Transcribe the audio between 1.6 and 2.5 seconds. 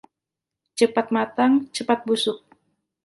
cepat busuk.